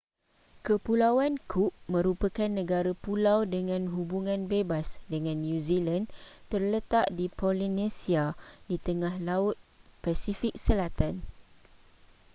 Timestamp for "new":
5.45-5.59